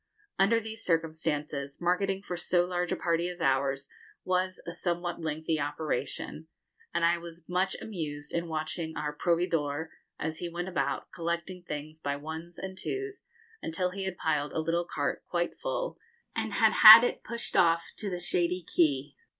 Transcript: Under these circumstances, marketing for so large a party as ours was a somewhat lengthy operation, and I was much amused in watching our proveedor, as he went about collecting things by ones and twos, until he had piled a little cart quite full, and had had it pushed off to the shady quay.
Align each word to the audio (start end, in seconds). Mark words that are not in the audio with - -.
Under 0.39 0.59
these 0.59 0.83
circumstances, 0.83 1.79
marketing 1.79 2.23
for 2.23 2.35
so 2.35 2.65
large 2.65 2.91
a 2.91 2.95
party 2.95 3.29
as 3.29 3.39
ours 3.39 3.87
was 4.23 4.59
a 4.65 4.71
somewhat 4.71 5.21
lengthy 5.21 5.59
operation, 5.59 6.47
and 6.91 7.05
I 7.05 7.19
was 7.19 7.47
much 7.47 7.75
amused 7.79 8.33
in 8.33 8.47
watching 8.47 8.97
our 8.97 9.13
proveedor, 9.15 9.91
as 10.17 10.39
he 10.39 10.49
went 10.49 10.67
about 10.69 11.11
collecting 11.11 11.61
things 11.61 11.99
by 11.99 12.15
ones 12.15 12.57
and 12.57 12.75
twos, 12.75 13.25
until 13.61 13.91
he 13.91 14.05
had 14.05 14.17
piled 14.17 14.53
a 14.53 14.59
little 14.59 14.85
cart 14.85 15.23
quite 15.27 15.55
full, 15.55 15.99
and 16.35 16.51
had 16.53 16.73
had 16.73 17.03
it 17.03 17.23
pushed 17.23 17.55
off 17.55 17.91
to 17.97 18.09
the 18.09 18.19
shady 18.19 18.65
quay. 18.75 19.13